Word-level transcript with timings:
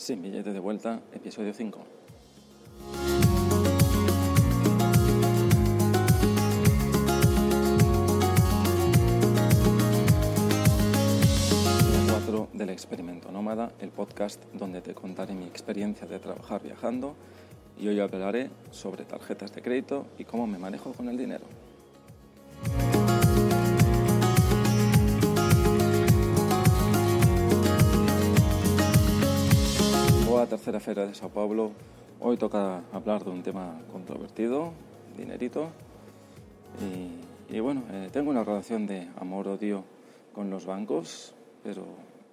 Sin 0.00 0.22
billete 0.22 0.54
de 0.54 0.60
vuelta, 0.60 1.02
episodio 1.12 1.52
5. 1.52 1.78
del 12.54 12.70
experimento 12.70 13.30
nómada, 13.30 13.72
el 13.80 13.90
podcast 13.90 14.42
donde 14.54 14.80
te 14.80 14.94
contaré 14.94 15.34
mi 15.34 15.46
experiencia 15.46 16.06
de 16.06 16.18
trabajar 16.18 16.62
viajando 16.62 17.14
y 17.78 17.88
hoy 17.88 18.00
hablaré 18.00 18.50
sobre 18.70 19.04
tarjetas 19.04 19.54
de 19.54 19.60
crédito 19.60 20.06
y 20.18 20.24
cómo 20.24 20.46
me 20.46 20.58
manejo 20.58 20.92
con 20.92 21.08
el 21.08 21.18
dinero. 21.18 21.44
Tercera 30.50 30.80
feria 30.80 31.06
de 31.06 31.14
Sao 31.14 31.30
Paulo. 31.30 31.70
Hoy 32.18 32.36
toca 32.36 32.82
hablar 32.92 33.22
de 33.22 33.30
un 33.30 33.40
tema 33.40 33.80
controvertido, 33.92 34.72
dinerito. 35.16 35.70
Y, 37.48 37.60
bueno, 37.60 37.84
eh, 37.92 38.08
tengo 38.12 38.30
una 38.30 38.42
relación 38.42 38.84
de 38.84 39.06
amor-odio 39.20 39.84
con 40.34 40.50
los 40.50 40.66
bancos, 40.66 41.32
pero 41.62 41.84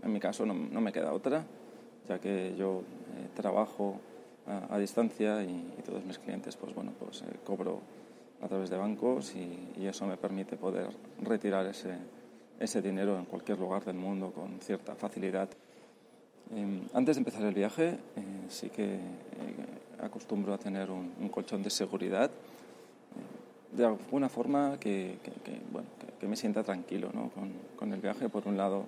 en 0.01 0.11
mi 0.11 0.19
caso 0.19 0.47
no, 0.47 0.81
me 0.81 0.91
queda 0.91 1.13
otra, 1.13 1.45
ya 2.09 2.17
que 2.17 2.55
yo 2.57 2.81
eh, 2.81 3.29
trabajo 3.35 3.99
a, 4.47 4.79
distancia 4.79 5.43
y, 5.43 5.75
todos 5.85 6.03
mis 6.03 6.17
clientes, 6.17 6.55
pues 6.55 6.73
bueno, 6.73 6.93
pues 6.97 7.21
eh, 7.21 7.25
cobro 7.45 7.81
a 8.41 8.47
través 8.47 8.71
de 8.71 8.77
bancos 8.77 9.35
y, 9.35 9.85
eso 9.85 10.07
me 10.07 10.17
permite 10.17 10.57
poder 10.57 10.89
retirar 11.21 11.67
ese, 11.67 11.93
ese 12.59 12.81
dinero 12.81 13.15
en 13.19 13.25
cualquier 13.25 13.59
lugar 13.59 13.85
del 13.85 13.97
mundo 13.97 14.31
con 14.31 14.59
cierta 14.59 14.95
facilidad. 14.95 15.49
Em, 16.55 16.81
antes 16.93 17.15
de 17.15 17.19
empezar 17.19 17.43
el 17.43 17.53
viaje, 17.53 17.97
eh, 18.15 18.45
sí 18.49 18.69
que 18.69 18.99
acostumbro 19.99 20.53
a 20.53 20.57
tener 20.57 20.89
un, 20.89 21.29
colchón 21.29 21.63
de 21.63 21.69
seguridad 21.69 22.29
de 23.71 23.85
alguna 23.85 24.29
forma 24.29 24.77
que, 24.79 25.19
que, 25.23 25.59
bueno, 25.71 25.87
que, 26.19 26.27
me 26.27 26.35
sienta 26.35 26.63
tranquilo 26.63 27.11
¿no? 27.13 27.29
con, 27.29 27.51
con, 27.75 27.93
el 27.93 27.99
viaje. 27.99 28.29
Por 28.29 28.47
un 28.47 28.57
lado, 28.57 28.85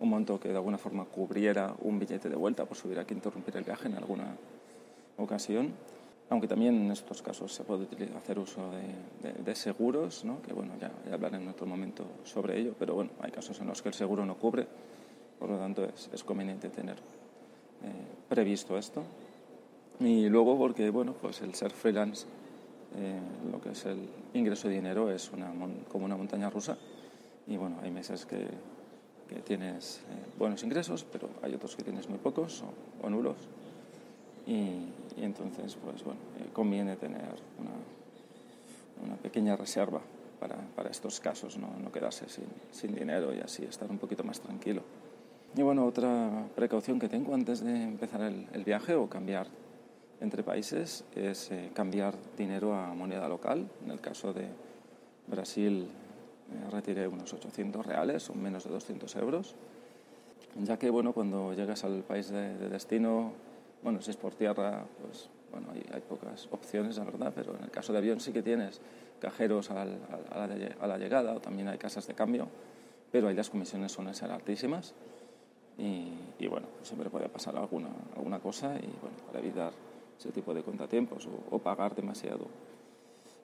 un 0.00 0.08
monto 0.08 0.38
que 0.38 0.48
de 0.48 0.56
alguna 0.56 0.78
forma 0.78 1.04
cubriera 1.04 1.74
un 1.82 1.98
billete 1.98 2.28
de 2.28 2.36
vuelta 2.36 2.66
si 2.72 2.86
hubiera 2.86 3.04
que 3.04 3.14
interrumpir 3.14 3.56
el 3.56 3.64
viaje 3.64 3.88
en 3.88 3.94
alguna 3.94 4.36
ocasión. 5.18 5.72
Aunque 6.30 6.48
también 6.48 6.74
en 6.74 6.90
estos 6.90 7.20
casos 7.20 7.52
se 7.52 7.64
puede 7.64 7.86
hacer 8.16 8.38
uso 8.38 8.70
de, 9.44 9.54
seguros, 9.54 10.24
¿no? 10.24 10.40
que 10.40 10.52
bueno, 10.52 10.72
ya, 10.80 10.90
hablaré 11.12 11.36
en 11.36 11.48
otro 11.48 11.66
momento 11.66 12.04
sobre 12.24 12.58
ello, 12.58 12.74
pero 12.78 12.94
bueno, 12.94 13.10
hay 13.20 13.30
casos 13.30 13.60
en 13.60 13.66
los 13.66 13.82
que 13.82 13.90
el 13.90 13.94
seguro 13.94 14.24
no 14.24 14.36
cubre, 14.36 14.66
por 15.44 15.50
lo 15.50 15.58
tanto 15.58 15.84
es, 15.84 16.08
es 16.10 16.24
conveniente 16.24 16.70
tener 16.70 16.96
eh, 16.96 18.06
previsto 18.30 18.78
esto. 18.78 19.02
Y 20.00 20.30
luego 20.30 20.56
porque 20.56 20.88
bueno, 20.88 21.12
pues 21.12 21.42
el 21.42 21.54
ser 21.54 21.70
freelance, 21.70 22.24
eh, 22.96 23.20
lo 23.52 23.60
que 23.60 23.72
es 23.72 23.84
el 23.84 24.08
ingreso 24.32 24.68
de 24.68 24.76
dinero 24.76 25.10
es 25.10 25.30
una, 25.32 25.52
como 25.92 26.06
una 26.06 26.16
montaña 26.16 26.48
rusa 26.48 26.78
y 27.46 27.58
bueno, 27.58 27.76
hay 27.82 27.90
meses 27.90 28.24
que 28.24 28.46
que 29.28 29.36
tienes 29.36 30.00
eh, 30.08 30.30
buenos 30.38 30.62
ingresos, 30.62 31.04
pero 31.04 31.28
hay 31.42 31.54
otros 31.54 31.76
que 31.76 31.82
tienes 31.82 32.08
muy 32.08 32.18
pocos 32.18 32.62
o, 33.02 33.10
nulos. 33.10 33.36
Y, 34.46 34.88
entonces, 35.16 35.76
pues 35.76 36.02
bueno, 36.04 36.20
conviene 36.52 36.96
tener 36.96 37.34
una, 37.58 39.06
una, 39.06 39.16
pequeña 39.16 39.56
reserva 39.56 40.00
para, 40.38 40.56
para 40.74 40.90
estos 40.90 41.20
casos, 41.20 41.56
¿no? 41.56 41.68
no 41.82 41.90
quedarse 41.90 42.28
sin, 42.28 42.46
sin, 42.70 42.94
dinero 42.94 43.32
y 43.34 43.40
así 43.40 43.64
estar 43.64 43.90
un 43.90 43.98
poquito 43.98 44.24
más 44.24 44.40
tranquilo. 44.40 44.82
Y 45.56 45.62
bueno, 45.62 45.86
otra 45.86 46.46
precaución 46.54 46.98
que 46.98 47.08
tengo 47.08 47.34
antes 47.34 47.62
de 47.62 47.84
empezar 47.84 48.22
el, 48.22 48.46
el 48.52 48.64
viaje 48.64 48.94
o 48.94 49.08
cambiar 49.08 49.46
entre 50.20 50.42
países 50.42 51.04
es 51.14 51.50
eh, 51.50 51.70
cambiar 51.74 52.14
dinero 52.36 52.74
a 52.74 52.94
moneda 52.94 53.28
local. 53.28 53.68
En 53.84 53.90
el 53.90 54.00
caso 54.00 54.32
de 54.32 54.48
Brasil 55.26 55.88
retiré 56.70 57.06
unos 57.08 57.32
800 57.32 57.86
reales, 57.86 58.28
o 58.30 58.34
menos 58.34 58.64
de 58.64 58.70
200 58.70 59.16
euros, 59.16 59.54
ya 60.62 60.78
que 60.78 60.90
bueno, 60.90 61.12
cuando 61.12 61.52
llegas 61.52 61.84
al 61.84 62.02
país 62.02 62.30
de, 62.30 62.68
destino, 62.68 63.32
bueno, 63.82 64.00
si 64.00 64.10
es 64.10 64.16
por 64.16 64.34
tierra, 64.34 64.84
pues 65.00 65.28
bueno, 65.50 65.68
hay, 65.72 65.84
hay, 65.92 66.00
pocas 66.00 66.48
opciones, 66.50 66.96
la 66.98 67.04
verdad, 67.04 67.32
pero 67.34 67.56
en 67.56 67.64
el 67.64 67.70
caso 67.70 67.92
de 67.92 67.98
avión 67.98 68.20
sí 68.20 68.32
que 68.32 68.42
tienes 68.42 68.80
cajeros 69.20 69.70
a, 69.70 69.84
la, 69.84 70.98
llegada 70.98 71.34
o 71.34 71.40
también 71.40 71.68
hay 71.68 71.78
casas 71.78 72.06
de 72.06 72.14
cambio, 72.14 72.48
pero 73.10 73.28
ahí 73.28 73.34
las 73.34 73.50
comisiones 73.50 73.92
suelen 73.92 74.14
ser 74.14 74.30
altísimas 74.30 74.94
y, 75.78 76.46
bueno, 76.46 76.66
siempre 76.82 77.10
puede 77.10 77.28
pasar 77.28 77.56
alguna, 77.56 77.88
alguna 78.16 78.38
cosa 78.38 78.76
y 78.76 78.86
bueno, 79.00 79.16
para 79.26 79.40
evitar 79.40 79.72
ese 80.18 80.30
tipo 80.30 80.54
de 80.54 80.62
contratiempos 80.62 81.26
o, 81.26 81.56
o 81.56 81.58
pagar 81.58 81.94
demasiado 81.94 82.46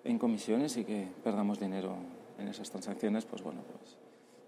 en 0.05 0.19
comisiones 0.19 0.77
y 0.77 0.85
que 0.85 1.09
perdamos 1.25 1.59
dinero 1.59 1.97
en 2.39 2.49
esas 2.49 2.71
transacciones, 2.71 3.25
pues 3.25 3.43
bueno, 3.43 3.61
pues 3.63 3.97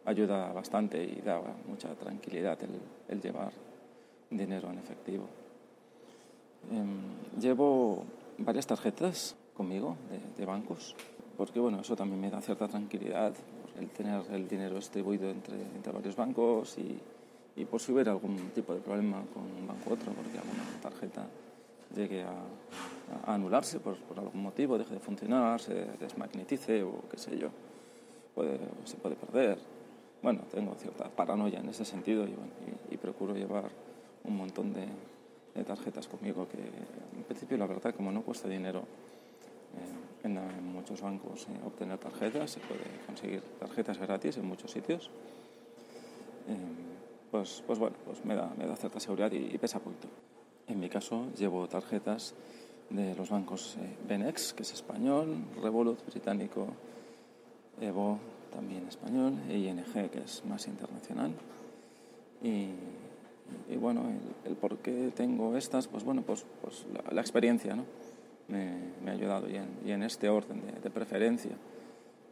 ayuda 0.05 0.53
bastante 0.53 1.03
y 1.03 1.21
da 1.21 1.41
mucha 1.67 1.95
tranquilidad 1.95 2.59
el, 3.09 3.21
llevar 3.21 3.53
dinero 4.31 4.71
en 4.71 4.79
efectivo. 4.79 5.27
Em, 6.71 7.41
llevo 7.41 8.05
varias 8.39 8.67
tarjetas 8.67 9.37
conmigo 9.55 9.97
de, 10.37 10.45
bancos, 10.45 10.97
porque 11.37 11.61
bueno, 11.61 11.81
eso 11.81 11.95
también 11.95 12.21
me 12.21 12.31
da 12.31 12.41
cierta 12.41 12.67
tranquilidad, 12.69 13.35
el 13.79 13.91
tener 13.91 14.23
el 14.33 14.49
dinero 14.49 14.77
distribuido 14.77 15.31
entre, 15.31 15.61
entre 15.61 15.93
varios 15.93 16.17
bancos 16.17 16.79
y, 16.79 16.99
y 17.57 17.65
por 17.65 17.81
si 17.81 17.93
hubiera 17.93 18.13
algún 18.13 18.37
tipo 18.55 18.75
de 18.75 18.81
problema 18.81 19.23
con 19.33 19.43
un 19.43 19.67
banco 19.67 19.91
u 19.91 19.93
otro, 19.93 20.13
porque 20.13 20.39
alguna 20.39 20.65
tarjeta 20.81 21.27
llegue 21.95 22.23
a, 22.23 22.33
a 23.27 23.35
anularse 23.35 23.81
por, 23.81 23.97
algún 24.17 24.43
motivo, 24.43 24.79
deje 24.79 24.95
de 24.95 25.01
funcionar, 25.01 25.61
se 25.61 25.75
desmagnetice 26.01 26.83
o 26.83 27.03
qué 27.11 27.19
sé 27.19 27.37
yo 27.37 27.51
se 28.85 28.97
puede 28.97 29.17
perder. 29.17 29.59
Bueno, 30.23 30.43
tengo 30.51 30.75
cierta 30.75 31.09
paranoia 31.09 31.61
en 31.61 31.69
ese 31.69 31.85
sentido 31.85 32.27
y, 32.91 32.97
procuro 32.97 33.35
llevar 33.35 33.65
un 34.23 34.37
montón 34.37 34.73
de, 34.73 34.87
tarjetas 35.65 36.07
conmigo 36.07 36.49
que 36.49 36.59
en 36.59 37.25
principio 37.25 37.59
la 37.59 37.67
verdad 37.67 37.95
como 37.95 38.11
no 38.11 38.23
cuesta 38.23 38.49
dinero 38.49 38.85
eh, 40.23 40.27
en, 40.29 40.65
muchos 40.73 41.03
bancos 41.03 41.47
eh, 41.49 41.67
obtener 41.67 41.99
tarjetas, 41.99 42.53
se 42.53 42.61
puede 42.61 42.85
conseguir 43.07 43.43
tarjetas 43.59 43.99
gratis 43.99 44.37
en 44.37 44.47
muchos 44.47 44.71
sitios. 44.71 45.11
Eh, 46.49 46.82
pues, 47.33 47.65
pues 47.67 47.79
bueno, 47.79 47.97
pues 48.05 48.25
me 48.25 48.37
da, 48.37 48.53
me 48.59 48.67
da 48.67 48.77
cierta 48.77 49.01
seguridad 49.01 49.33
y, 49.33 49.57
pesa 49.59 49.81
poquito. 49.81 50.07
En 50.69 50.79
mi 50.79 50.89
caso 50.89 51.29
llevo 51.37 51.67
tarjetas 51.67 52.35
de 52.91 53.17
los 53.17 53.31
bancos 53.31 53.77
Benex, 54.07 54.53
que 54.53 54.63
es 54.63 54.73
español, 54.75 55.35
Revolut, 55.61 56.05
británico, 56.07 56.69
Evo, 57.81 58.19
también 58.53 58.87
español, 58.87 59.39
e 59.49 59.57
ING, 59.59 59.83
que 60.11 60.21
es 60.25 60.45
más 60.45 60.69
internacional. 60.69 61.33
Y, 62.43 62.69
bueno, 63.81 64.03
el, 64.45 64.55
por 64.57 64.77
qué 64.79 65.11
tengo 65.17 65.57
estas, 65.57 65.89
pues 65.89 66.05
bueno, 66.05 66.23
pues, 66.23 66.45
pues 66.61 66.85
la, 67.11 67.21
experiencia 67.21 67.75
¿no? 67.75 67.85
me, 68.49 69.11
ha 69.11 69.15
ayudado 69.15 69.49
y 69.49 69.57
en, 69.57 69.69
y 69.87 69.93
en 69.93 70.03
este 70.03 70.29
orden 70.29 70.63
de, 70.83 70.91
preferencia. 70.91 71.53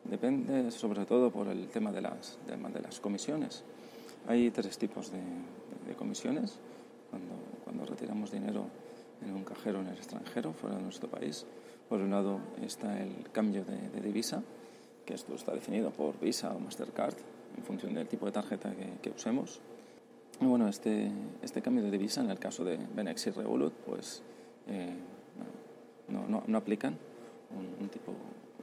Depende 0.04 0.70
sobre 0.70 1.06
todo 1.06 1.30
por 1.30 1.48
el 1.48 1.68
tema 1.68 1.90
de 1.90 2.02
las, 2.02 2.38
de, 2.46 2.80
las 2.80 3.00
comisiones. 3.00 3.64
Hay 4.26 4.50
tres 4.50 4.78
tipos 4.78 5.10
de, 5.12 5.20
comisiones 5.96 6.58
cuando, 7.10 7.34
cuando 7.64 7.84
retiramos 7.84 8.30
dinero 8.30 8.66
en 9.22 9.34
un 9.34 9.42
cajero 9.42 9.80
en 9.80 9.88
el 9.88 9.96
extranjero, 9.96 10.52
fuera 10.52 10.76
de 10.76 10.82
nuestro 10.82 11.08
país. 11.10 11.44
Por 11.88 12.00
un 12.00 12.10
lado 12.10 12.38
está 12.62 13.00
el 13.02 13.28
cambio 13.32 13.64
de 13.64 14.00
divisa, 14.00 14.42
que 15.04 15.14
esto 15.14 15.34
está 15.34 15.52
definido 15.52 15.90
por 15.90 16.18
Visa 16.20 16.54
o 16.54 16.60
Mastercard 16.60 17.16
en 17.56 17.64
función 17.64 17.94
del 17.94 18.06
tipo 18.06 18.26
de 18.26 18.32
tarjeta 18.32 18.72
que, 19.02 19.10
usemos. 19.10 19.60
Y 20.40 20.46
bueno, 20.46 20.68
este, 20.68 21.10
este 21.42 21.60
cambio 21.60 21.82
de 21.84 21.90
divisa 21.90 22.20
en 22.20 22.30
el 22.30 22.38
caso 22.38 22.64
de 22.64 22.78
Benex 22.94 23.26
y 23.26 23.30
Revolut, 23.30 23.72
pues 23.72 24.22
eh, 24.68 24.94
no, 26.08 26.26
no, 26.28 26.44
no, 26.46 26.58
aplican 26.58 26.96
un, 27.80 27.88
tipo, 27.88 28.12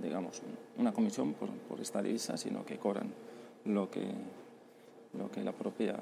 digamos, 0.02 0.42
una 0.78 0.94
comisión 0.94 1.34
por, 1.34 1.50
por, 1.50 1.80
esta 1.82 2.02
divisa, 2.02 2.38
sino 2.38 2.66
que 2.66 2.78
cobran 2.78 3.12
lo 3.66 3.92
que, 3.92 4.08
lo 5.14 5.32
que 5.32 5.44
la 5.44 5.52
propia 5.52 5.96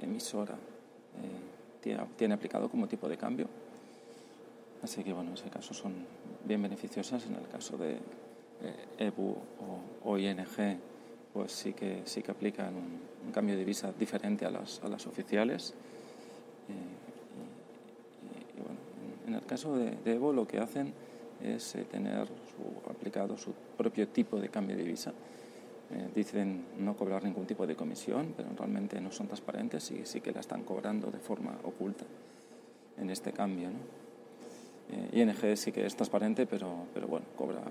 emisora 0.00 0.54
eh, 0.54 1.80
tiene, 1.80 2.04
tiene 2.16 2.34
aplicado 2.34 2.68
como 2.68 2.86
tipo 2.86 3.08
de 3.08 3.16
cambio. 3.16 3.46
Así 4.82 5.04
que 5.04 5.12
bueno, 5.12 5.30
en 5.30 5.36
ese 5.36 5.48
caso 5.48 5.74
son 5.74 5.94
bien 6.44 6.62
beneficiosas. 6.62 7.26
En 7.26 7.36
el 7.36 7.48
caso 7.48 7.76
de 7.76 7.98
EBU 8.98 9.36
o, 10.04 10.18
ING 10.18 10.46
pues 11.32 11.52
sí 11.52 11.72
que, 11.72 12.02
sí 12.04 12.22
que 12.22 12.30
aplican 12.30 12.74
un, 12.74 13.32
cambio 13.32 13.56
de 13.56 13.64
visa 13.64 13.92
diferente 13.92 14.44
a 14.44 14.50
las, 14.50 14.82
a 14.82 14.88
las 14.88 15.06
oficiales. 15.06 15.74
Eh, 16.68 16.98
y, 18.56 18.60
bueno, 18.60 18.78
en 19.26 19.34
el 19.34 19.46
caso 19.46 19.76
de, 19.76 19.96
EBU 20.04 20.32
lo 20.32 20.46
que 20.46 20.58
hacen 20.58 20.92
es 21.42 21.74
eh, 21.76 21.84
tener 21.90 22.26
su, 22.26 22.90
aplicado 22.90 23.38
su 23.38 23.52
propio 23.76 24.08
tipo 24.08 24.38
de 24.38 24.48
cambio 24.48 24.76
de 24.76 24.82
visa. 24.82 25.12
Eh, 25.94 26.08
dicen 26.14 26.64
no 26.78 26.96
cobrar 26.96 27.22
ningún 27.22 27.46
tipo 27.46 27.66
de 27.66 27.76
comisión, 27.76 28.32
pero 28.36 28.48
realmente 28.56 29.00
no 29.00 29.12
son 29.12 29.26
transparentes 29.26 29.90
y 29.90 30.06
sí 30.06 30.20
que 30.20 30.32
la 30.32 30.40
están 30.40 30.64
cobrando 30.64 31.10
de 31.10 31.18
forma 31.18 31.58
oculta. 31.64 32.04
en 32.98 33.10
este 33.10 33.32
cambio. 33.32 33.68
¿no? 33.70 34.02
Eh, 34.92 35.20
ING 35.20 35.56
sí 35.56 35.72
que 35.72 35.86
es 35.86 35.96
transparente, 35.96 36.46
pero, 36.46 36.86
pero 36.92 37.08
bueno, 37.08 37.26
cobra, 37.36 37.62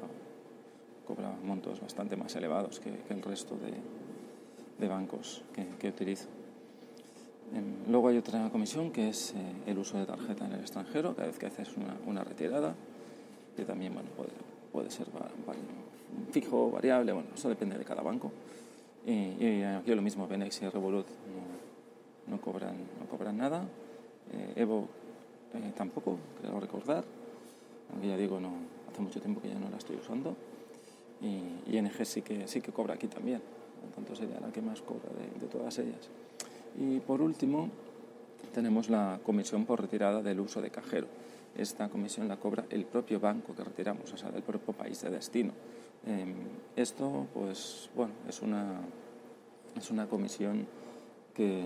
cobra 1.06 1.32
montos 1.44 1.80
bastante 1.80 2.16
más 2.16 2.36
elevados 2.36 2.80
que, 2.80 2.92
el 3.10 3.22
resto 3.22 3.56
de, 3.56 3.74
de 4.80 4.88
bancos 4.88 5.44
que, 5.54 5.66
que, 5.78 5.90
utilizo. 5.90 6.28
Em, 7.54 7.92
luego 7.92 8.08
hay 8.08 8.18
otra 8.18 8.50
comisión 8.50 8.92
que 8.92 9.10
es 9.10 9.32
eh, 9.32 9.36
el 9.68 9.78
uso 9.78 10.00
de 10.00 10.06
tarjeta 10.06 10.46
en 10.46 10.54
el 10.54 10.62
extranjero, 10.62 11.16
cada 11.16 11.28
vez 11.28 11.38
que 11.38 11.46
haces 11.46 11.76
una, 11.78 11.96
una 12.08 12.24
retirada, 12.24 12.76
que 13.56 13.66
también 13.66 13.94
bueno, 13.94 14.10
puede, 14.16 14.32
puede 14.72 14.90
ser 14.90 15.08
fijo, 16.32 16.72
variable, 16.72 17.12
bueno, 17.12 17.30
eso 17.34 17.50
depende 17.50 17.78
de 17.78 17.86
cada 17.86 18.02
banco. 18.02 18.32
Y, 19.06 19.64
aquí 19.64 19.94
lo 19.94 20.02
mismo, 20.02 20.28
Benex 20.28 20.62
y 20.62 20.70
Revolut 20.70 21.08
no, 22.28 22.36
no, 22.36 22.42
cobran, 22.42 22.76
no 23.00 23.06
cobran 23.10 23.38
nada. 23.38 23.64
Eh, 24.34 24.54
Evo 24.58 24.88
eh, 25.54 25.72
tampoco, 25.76 26.18
creo 26.40 26.60
recordar, 26.60 27.04
aunque 27.92 28.08
ya 28.08 28.18
digo, 28.18 28.40
no, 28.40 28.52
hace 28.92 29.02
mucho 29.02 29.20
tiempo 29.20 29.42
que 29.42 29.50
ya 29.50 29.60
no 29.60 29.70
la 29.70 29.78
estoy 29.78 29.98
usando. 29.98 30.36
Y 31.22 31.76
ING 31.76 32.06
sí 32.06 32.22
que, 32.22 32.48
sí 32.48 32.62
que 32.62 32.72
cobra 32.72 32.96
aquí 32.96 33.08
también, 33.08 33.42
por 33.82 33.92
tanto 33.92 34.16
sería 34.16 34.40
la 34.40 34.52
que 34.52 34.62
más 34.62 34.82
cobra 34.82 35.10
de, 35.10 35.40
de 35.40 35.48
todas 35.48 35.78
ellas. 35.80 36.10
Y 36.80 37.00
por 37.00 37.22
último, 37.22 37.70
tenemos 38.54 38.90
la 38.90 39.20
comisión 39.24 39.66
por 39.66 39.82
retirada 39.82 40.22
del 40.22 40.40
uso 40.40 40.62
de 40.62 40.70
cajero. 40.70 41.08
Esta 41.56 41.90
comisión 41.90 42.28
la 42.28 42.38
cobra 42.38 42.66
el 42.70 42.86
propio 42.86 43.20
banco 43.20 43.54
que 43.54 43.64
retiramos, 43.64 44.12
o 44.14 44.18
sea, 44.18 44.32
del 44.32 44.44
propio 44.44 44.74
país 44.74 45.02
de 45.02 45.10
destino. 45.10 45.52
Eh, 46.06 46.34
esto, 46.76 47.28
pues, 47.34 47.90
bueno, 47.96 48.14
es 48.28 48.42
una, 48.42 48.82
es 49.76 49.92
una 49.92 50.08
comisión 50.08 50.66
que, 51.34 51.66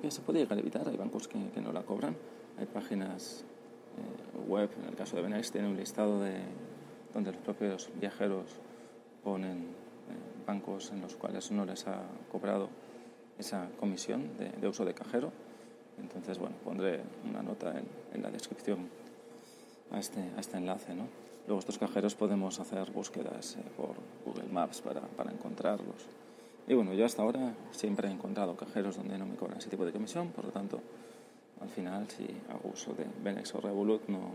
que, 0.00 0.10
se 0.10 0.20
puede 0.22 0.40
llegar 0.40 0.56
a 0.56 0.60
evitar. 0.60 0.88
Hay 0.88 0.96
bancos 0.96 1.26
que, 1.26 1.38
no 1.60 1.72
la 1.72 1.82
cobran. 1.82 2.16
Hay 2.58 2.66
páginas 2.66 3.44
eh, 3.98 4.48
web, 4.48 4.70
en 4.80 4.88
el 4.88 4.94
caso 4.94 5.16
de 5.16 5.22
Benex, 5.22 5.50
tiene 5.50 5.68
un 5.68 5.76
listado 5.76 6.20
de, 6.20 6.38
donde 7.12 7.32
los 7.32 7.40
propios 7.40 7.90
viajeros 8.00 8.60
ponen 9.24 9.58
eh, 9.58 10.46
bancos 10.46 10.92
en 10.92 11.00
los 11.00 11.16
cuales 11.16 11.50
no 11.50 11.64
les 11.64 11.86
ha 11.88 12.02
cobrado 12.30 12.68
esa 13.36 13.68
comisión 13.78 14.30
de 14.38 14.66
uso 14.66 14.86
de 14.86 14.94
cajero 14.94 15.30
entonces, 16.00 16.38
bueno, 16.38 16.56
pondré 16.64 17.00
una 17.28 17.42
nota 17.42 17.70
en, 17.70 17.86
en 18.12 18.22
la 18.22 18.30
descripción 18.30 18.88
a 19.90 19.98
este, 19.98 20.20
a 20.36 20.40
este 20.40 20.56
enlace. 20.56 20.94
¿no? 20.94 21.04
Luego, 21.46 21.60
estos 21.60 21.78
cajeros 21.78 22.14
podemos 22.14 22.58
hacer 22.60 22.90
búsquedas 22.90 23.56
eh, 23.56 23.62
por 23.76 23.94
Google 24.24 24.52
Maps 24.52 24.80
para, 24.80 25.00
para, 25.00 25.30
encontrarlos. 25.30 26.06
Y 26.66 26.74
bueno, 26.74 26.94
yo 26.94 27.04
hasta 27.04 27.22
ahora 27.22 27.54
siempre 27.70 28.08
he 28.08 28.10
encontrado 28.10 28.56
cajeros 28.56 28.96
donde 28.96 29.16
no 29.16 29.26
me 29.26 29.36
cobran 29.36 29.58
ese 29.58 29.70
tipo 29.70 29.84
de 29.84 29.92
comisión, 29.92 30.28
por 30.30 30.44
lo 30.46 30.50
tanto, 30.50 30.80
al 31.60 31.68
final, 31.68 32.08
si 32.10 32.26
hago 32.50 32.70
uso 32.72 32.92
de 32.94 33.06
Benex 33.22 33.54
o 33.54 33.60
Revolut, 33.60 34.08
no, 34.08 34.30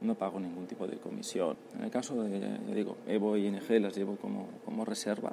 no 0.00 0.14
pago 0.14 0.38
ningún 0.38 0.66
tipo 0.66 0.86
de 0.86 0.98
comisión. 0.98 1.56
En 1.76 1.84
el 1.84 1.90
caso 1.90 2.22
de, 2.22 2.38
ya 2.38 2.74
digo, 2.74 2.98
Evo 3.06 3.36
y 3.36 3.46
ING 3.46 3.68
las 3.80 3.96
llevo 3.96 4.16
como, 4.16 4.48
como 4.64 4.84
reserva 4.84 5.32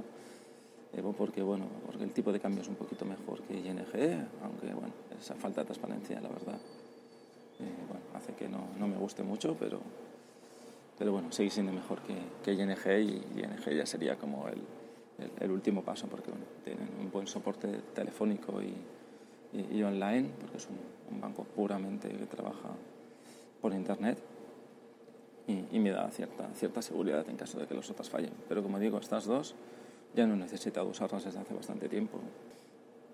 porque, 1.01 1.41
bueno, 1.41 1.65
porque 1.85 2.03
el 2.03 2.11
tipo 2.11 2.31
de 2.31 2.39
cambio 2.39 2.61
es 2.61 2.67
un 2.67 2.75
poquito 2.75 3.05
mejor 3.05 3.41
que 3.41 3.53
ING, 3.53 3.79
aunque 4.43 4.73
bueno, 4.73 4.93
esa 5.19 5.35
falta 5.35 5.61
de 5.61 5.65
transparencia, 5.65 6.21
la 6.21 6.29
verdad, 6.29 6.59
eh, 7.59 7.85
bueno, 7.87 8.03
hace 8.13 8.33
que 8.33 8.47
no, 8.47 8.67
no, 8.77 8.87
me 8.87 8.97
guste 8.97 9.23
mucho, 9.23 9.55
pero, 9.59 9.79
pero 10.97 11.11
bueno, 11.11 11.31
sigue 11.31 11.49
siendo 11.49 11.71
mejor 11.71 12.01
que, 12.01 12.15
que 12.43 12.53
ING 12.53 12.77
y 13.01 13.39
ING 13.41 13.77
ya 13.77 13.85
sería 13.85 14.17
como 14.17 14.47
el, 14.47 14.61
el, 15.19 15.31
el 15.39 15.51
último 15.51 15.83
paso, 15.83 16.07
porque 16.07 16.31
bueno, 16.31 16.45
tienen 16.63 16.89
un 16.99 17.11
buen 17.11 17.27
soporte 17.27 17.67
telefónico 17.93 18.61
y, 18.61 18.73
y, 19.53 19.77
y 19.77 19.83
online, 19.83 20.29
porque 20.39 20.57
es 20.57 20.67
un, 20.67 20.77
un, 21.13 21.21
banco 21.21 21.43
puramente 21.43 22.09
que 22.09 22.25
trabaja 22.25 22.69
por 23.61 23.73
Internet. 23.73 24.17
Y, 25.47 25.77
y 25.77 25.79
me 25.79 25.91
da 25.91 26.09
cierta, 26.09 26.49
cierta 26.55 26.81
seguridad 26.81 27.29
en 27.29 27.37
caso 27.37 27.59
de 27.59 27.67
que 27.67 27.75
los 27.75 27.87
otros 27.91 28.09
fallen. 28.09 28.33
Pero 28.49 28.63
como 28.63 28.79
digo, 28.79 28.97
estas 28.97 29.25
dos 29.25 29.53
ya 30.15 30.25
no 30.25 30.33
he 30.35 30.37
necesitado 30.37 30.87
usarlas 30.87 31.25
desde 31.25 31.39
hace 31.39 31.53
bastante 31.53 31.89
tiempo. 31.89 32.19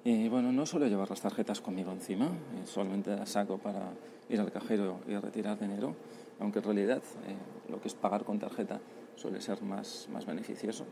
Y 0.04 0.30
bueno, 0.30 0.52
no 0.52 0.66
suelo 0.66 0.88
llevar 0.88 1.10
las 1.10 1.22
tarjetas 1.22 1.62
conmigo 1.62 1.92
encima, 1.92 2.26
eh, 2.26 2.66
solamente 2.66 3.16
las 3.16 3.30
saco 3.30 3.58
para 3.58 3.92
ir 4.30 4.40
al 4.40 4.52
cajero 4.52 5.00
y 5.08 5.16
retirar 5.16 5.60
dinero, 5.60 5.96
aunque 6.40 6.60
en 6.60 6.66
realidad 6.66 7.02
eh, 7.28 7.36
lo 7.70 7.80
que 7.80 7.88
es 7.88 7.94
pagar 7.94 8.24
con 8.24 8.40
tarjeta 8.40 8.80
suele 9.16 9.42
ser 9.42 9.62
más, 9.62 10.08
más 10.12 10.26
beneficioso 10.26 10.86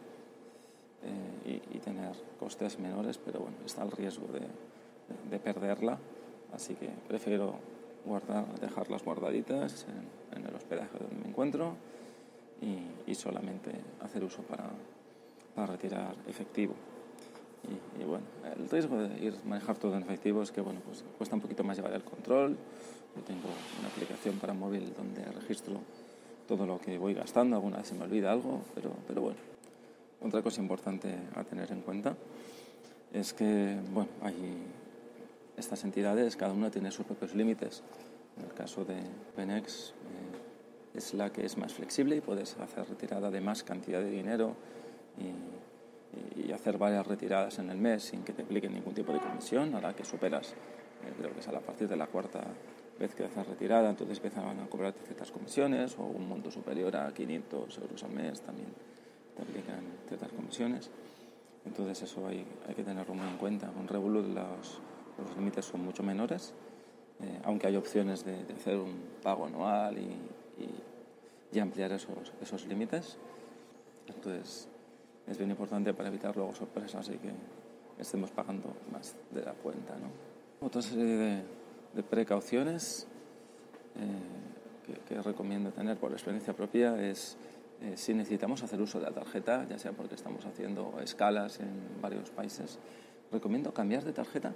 eh, 1.03 1.61
y, 1.71 1.77
y, 1.77 1.79
tener 1.79 2.11
costes 2.39 2.77
menores, 2.77 3.17
pero 3.17 3.39
bueno, 3.39 3.57
está 3.65 3.83
el 3.83 3.91
riesgo 3.91 4.27
de, 4.27 4.41
de, 4.41 5.29
de 5.31 5.39
perderla, 5.39 5.97
así 6.53 6.75
que 6.75 6.89
prefiero 7.07 7.55
guardar, 8.05 8.45
dejarlas 8.59 9.03
guardaditas 9.03 9.87
en, 9.87 10.37
en, 10.39 10.47
el 10.47 10.53
hospedaje 10.53 10.99
donde 10.99 11.15
me 11.15 11.29
encuentro 11.29 11.73
y, 12.61 13.09
y 13.09 13.15
solamente 13.15 13.71
hacer 14.01 14.23
uso 14.23 14.43
para, 14.43 14.69
para 15.59 15.73
retirar 15.73 16.15
efectivo. 16.27 16.73
Y, 17.67 18.01
y, 18.01 18.05
bueno, 18.05 18.23
el 18.55 18.69
riesgo 18.69 18.97
de 18.97 19.25
ir 19.25 19.35
manejar 19.45 19.77
todo 19.77 19.95
en 19.95 20.03
efectivo 20.03 20.41
es 20.41 20.51
que 20.51 20.61
bueno, 20.61 20.79
pues 20.85 21.03
cuesta 21.17 21.35
un 21.35 21.41
poquito 21.41 21.65
más 21.65 21.75
llevar 21.75 21.91
el 21.93 22.03
control. 22.03 22.55
Yo 23.15 23.21
tengo 23.23 23.49
una 23.79 23.89
aplicación 23.89 24.37
para 24.37 24.53
móvil 24.53 24.93
donde 24.95 25.21
registro 25.25 25.81
todo 26.47 26.65
lo 26.65 26.79
que 26.79 26.97
voy 26.97 27.13
gastando, 27.13 27.57
alguna 27.57 27.77
vez 27.77 27.87
se 27.87 27.95
me 27.95 28.05
olvida 28.05 28.31
algo, 28.31 28.61
pero, 28.73 28.91
pero 29.05 29.21
bueno. 29.21 29.37
Otra 30.21 30.41
cosa 30.41 30.61
importante 30.61 31.13
a 31.35 31.43
tener 31.43 31.69
en 31.71 31.81
cuenta 31.81 32.15
es 33.11 33.33
que 33.33 33.77
bueno, 33.91 34.09
hay 34.21 34.63
estas 35.57 35.83
entidades, 35.83 36.37
cada 36.37 36.53
una 36.53 36.71
tiene 36.71 36.89
sus 36.91 37.05
propios 37.05 37.35
límites. 37.35 37.83
En 38.37 38.45
el 38.45 38.53
caso 38.53 38.85
de 38.85 38.95
Penex 39.35 39.89
eh, 39.89 40.97
es 40.97 41.13
la 41.13 41.31
que 41.31 41.45
es 41.45 41.57
más 41.57 41.73
flexible 41.73 42.15
y 42.15 42.21
puedes 42.21 42.55
hacer 42.57 42.87
retirada 42.87 43.29
de 43.29 43.41
más 43.41 43.63
cantidad 43.63 43.99
de 43.99 44.09
dinero 44.09 44.55
y, 45.17 46.41
y, 46.41 46.51
hacer 46.51 46.77
varias 46.77 47.05
retiradas 47.05 47.59
en 47.59 47.69
el 47.69 47.77
mes 47.77 48.03
sin 48.03 48.23
que 48.23 48.33
te 48.33 48.41
apliquen 48.41 48.73
ningún 48.73 48.93
tipo 48.93 49.13
de 49.13 49.19
comisión, 49.19 49.75
a 49.75 49.81
la 49.81 49.95
que 49.95 50.03
superas, 50.03 50.51
eh, 50.51 51.13
creo 51.17 51.33
que 51.33 51.39
es 51.39 51.47
a 51.47 51.59
partir 51.59 51.87
de 51.87 51.95
la 51.95 52.07
cuarta 52.07 52.41
vez 52.99 53.15
que 53.15 53.23
haces 53.23 53.47
retirada, 53.47 53.89
entonces 53.89 54.17
empiezan 54.17 54.59
a 54.59 54.67
cobrarte 54.67 54.99
ciertas 55.05 55.31
comisiones 55.31 55.97
o 55.97 56.03
un 56.03 56.27
monto 56.27 56.51
superior 56.51 56.95
a 56.97 57.13
500 57.13 57.77
euros 57.77 58.03
al 58.03 58.11
mes 58.11 58.41
también 58.41 58.67
te 59.35 59.43
aplican 59.43 59.81
ciertas 60.07 60.29
comisiones. 60.31 60.89
Entonces 61.65 62.01
eso 62.03 62.27
hay, 62.27 62.45
hay 62.67 62.75
que 62.75 62.83
tenerlo 62.83 63.13
muy 63.13 63.27
en 63.27 63.37
cuenta. 63.37 63.67
Con 63.67 63.87
Revolut 63.87 64.25
los, 64.27 64.81
los 65.17 65.37
límites 65.37 65.65
son 65.65 65.83
mucho 65.83 66.03
menores, 66.03 66.53
eh, 67.21 67.39
aunque 67.43 67.67
hay 67.67 67.75
opciones 67.75 68.25
de, 68.25 68.43
de, 68.43 68.53
hacer 68.53 68.77
un 68.77 68.95
pago 69.21 69.45
anual 69.45 69.97
y, 69.97 70.61
y, 70.61 70.69
y 71.53 71.59
ampliar 71.59 71.91
esos, 71.91 72.33
esos 72.41 72.65
límites. 72.65 73.17
Entonces, 74.07 74.68
es 75.29 75.37
bien 75.37 75.49
importante 75.51 75.93
para 75.93 76.09
evitar 76.09 76.35
luego 76.35 76.53
sorpresas 76.55 77.07
y 77.09 77.17
que 77.17 77.31
estemos 77.97 78.31
pagando 78.31 78.73
más 78.91 79.15
de 79.31 79.43
la 79.43 79.53
cuenta. 79.53 79.95
¿no? 79.95 80.65
Otra 80.65 80.81
serie 80.81 81.05
de, 81.05 81.43
de 81.93 82.03
precauciones 82.03 83.07
eh, 83.95 84.85
que, 84.85 85.15
que, 85.15 85.21
recomiendo 85.21 85.71
tener 85.71 85.97
por 85.97 86.11
experiencia 86.11 86.53
propia 86.53 87.01
es 87.01 87.37
eh, 87.81 87.93
si 87.95 88.13
necesitamos 88.13 88.63
hacer 88.63 88.81
uso 88.81 88.99
de 88.99 89.05
la 89.05 89.11
tarjeta, 89.11 89.65
ya 89.69 89.77
sea 89.77 89.91
porque 89.91 90.15
estamos 90.15 90.45
haciendo 90.45 90.99
escalas 91.01 91.59
en 91.59 92.01
varios 92.01 92.29
países, 92.31 92.79
recomiendo 93.31 93.73
cambiar 93.73 94.03
de 94.03 94.13
tarjeta 94.13 94.53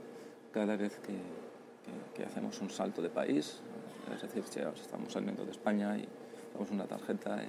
cada 0.51 0.75
vez 0.75 0.97
que, 0.99 1.13
que, 1.13 2.15
que 2.15 2.25
hacemos 2.25 2.59
un 2.61 2.69
salto 2.69 3.01
de 3.01 3.09
país. 3.09 3.61
Es 4.13 4.21
decir, 4.21 4.43
si 4.43 4.59
estamos 4.59 5.13
saliendo 5.13 5.45
de 5.45 5.51
España 5.51 5.97
y 5.97 6.07
damos 6.53 6.71
una 6.71 6.85
tarjeta. 6.85 7.41
Eh, 7.41 7.47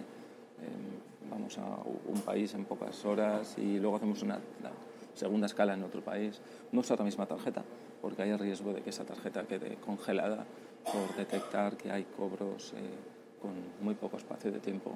vamos 1.34 1.58
a 1.58 1.64
un 2.06 2.20
país 2.20 2.54
en 2.54 2.64
pocas 2.64 3.04
horas 3.04 3.56
y 3.58 3.78
luego 3.78 3.96
hacemos 3.96 4.22
una 4.22 4.38
segunda 5.14 5.46
escala 5.46 5.74
en 5.74 5.82
otro 5.82 6.00
país, 6.00 6.40
no 6.70 6.80
usar 6.80 6.98
la 6.98 7.04
misma 7.04 7.26
tarjeta, 7.26 7.64
porque 8.00 8.22
hay 8.22 8.36
riesgo 8.36 8.72
de 8.72 8.82
que 8.82 8.90
esa 8.90 9.04
tarjeta 9.04 9.44
quede 9.44 9.76
congelada 9.76 10.44
por 10.84 11.16
detectar 11.16 11.76
que 11.76 11.90
hay 11.90 12.04
cobros 12.04 12.72
eh, 12.76 12.80
con 13.42 13.52
muy 13.84 13.94
poco 13.94 14.16
espacio 14.16 14.52
de 14.52 14.60
tiempo 14.60 14.92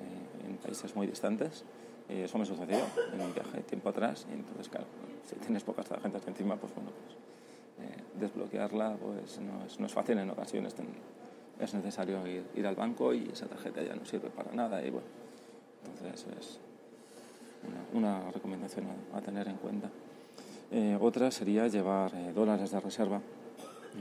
eh, 0.00 0.48
en 0.48 0.56
países 0.56 0.94
muy 0.96 1.06
distantes. 1.06 1.64
Eh, 2.08 2.24
eso 2.24 2.38
me 2.38 2.46
sucedió 2.46 2.78
en 3.12 3.20
un 3.20 3.32
viaje 3.32 3.60
tiempo 3.62 3.90
atrás 3.90 4.26
y 4.30 4.34
entonces, 4.34 4.68
claro, 4.68 4.86
si 5.28 5.36
tienes 5.36 5.62
pocas 5.62 5.86
tarjetas 5.86 6.26
encima, 6.26 6.56
pues 6.56 6.74
bueno, 6.74 6.90
pues, 7.04 7.88
eh, 7.88 8.02
desbloquearla 8.18 8.96
pues 8.96 9.38
no 9.40 9.64
es, 9.64 9.78
no 9.78 9.86
es 9.86 9.92
fácil 9.92 10.18
en 10.18 10.30
ocasiones. 10.30 10.74
Es 11.60 11.74
necesario 11.74 12.26
ir, 12.26 12.46
ir 12.54 12.66
al 12.66 12.76
banco 12.76 13.12
y 13.12 13.28
esa 13.32 13.46
tarjeta 13.46 13.82
ya 13.82 13.94
no 13.94 14.04
sirve 14.04 14.30
para 14.30 14.52
nada 14.52 14.84
y 14.84 14.90
bueno, 14.90 15.06
entonces 15.84 16.26
es 16.38 16.58
una, 17.66 18.20
una 18.20 18.30
recomendación 18.30 18.86
a, 19.12 19.18
a, 19.18 19.20
tener 19.20 19.48
en 19.48 19.56
cuenta. 19.56 19.90
Eh, 20.70 20.98
otra 21.00 21.30
sería 21.30 21.66
llevar 21.66 22.14
eh, 22.14 22.32
dólares 22.34 22.70
de 22.70 22.80
reserva, 22.80 23.20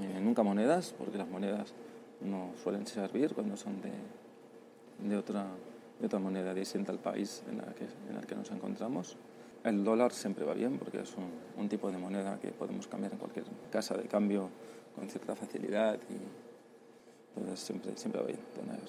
eh, 0.02 0.20
nunca 0.22 0.44
monedas, 0.44 0.94
porque 0.98 1.18
las 1.18 1.28
monedas 1.28 1.74
no 2.22 2.52
suelen 2.62 2.86
servir 2.86 3.34
cuando 3.34 3.56
son 3.56 3.82
de, 3.82 3.92
de, 5.08 5.18
otra, 5.18 5.46
de 6.00 6.06
otra 6.06 6.20
moneda 6.20 6.54
distinta 6.54 6.92
al 6.92 7.00
país 7.00 7.44
en, 7.50 7.58
la 7.58 7.74
que, 7.74 7.86
en 8.10 8.18
el 8.18 8.26
que 8.26 8.36
nos 8.36 8.52
encontramos. 8.52 9.16
El 9.64 9.84
dólar 9.84 10.12
siempre 10.12 10.46
va 10.46 10.54
bien 10.54 10.78
porque 10.78 11.00
es 11.02 11.16
un, 11.16 11.30
un 11.62 11.70
tipo 11.70 11.92
de 11.92 11.98
moneda 11.98 12.40
que 12.40 12.50
podemos 12.50 12.88
cambiar 12.88 13.14
en 13.14 13.18
cualquier 13.18 13.46
casa 13.72 13.96
de 13.96 14.04
cambio 14.04 14.50
con 14.96 15.08
cierta 15.10 15.36
facilidad 15.36 16.00
y, 16.10 17.40
Entonces 17.40 17.60
siempre, 17.60 17.96
siempre 17.96 18.22
va 18.22 18.28
bien 18.28 18.40
tener, 18.54 18.80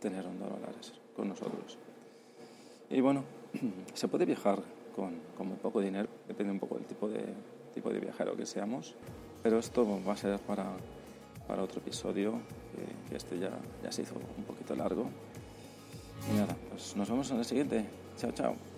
tener 0.00 0.26
onda 0.26 0.46
dólares 0.46 0.92
con 1.16 1.28
nosotros. 1.28 1.78
Y 2.90 3.00
bueno, 3.00 3.24
se 3.94 4.08
puede 4.08 4.24
viajar 4.24 4.62
con, 4.94 5.14
con, 5.36 5.48
muy 5.48 5.56
poco 5.56 5.80
dinero, 5.80 6.08
depende 6.26 6.52
un 6.52 6.58
poco 6.58 6.76
del 6.76 6.86
tipo 6.86 7.08
de, 7.08 7.24
tipo 7.74 7.90
de 7.90 8.00
viajero 8.00 8.36
que 8.36 8.46
seamos, 8.46 8.94
pero 9.42 9.58
esto 9.58 9.86
va 10.06 10.12
a 10.14 10.16
ser 10.16 10.38
para, 10.40 10.66
para 11.46 11.62
otro 11.62 11.80
episodio, 11.80 12.40
que, 13.08 13.16
este 13.16 13.38
ya, 13.38 13.50
ya 13.82 13.92
se 13.92 14.02
hizo 14.02 14.14
un 14.36 14.44
poquito 14.44 14.74
largo. 14.74 15.06
Y 16.30 16.36
nada, 16.36 16.56
pues 16.70 16.96
nos 16.96 17.08
vemos 17.08 17.30
en 17.30 17.38
el 17.38 17.44
siguiente. 17.44 17.84
Chao, 18.16 18.32
chao. 18.32 18.77